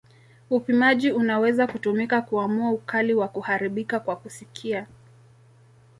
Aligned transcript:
Upimaji 0.49 1.11
unaweza 1.11 1.67
kutumika 1.67 2.21
kuamua 2.21 2.71
ukali 2.71 3.13
wa 3.13 3.27
kuharibika 3.27 3.99
kwa 3.99 4.15
kusikia. 4.15 4.87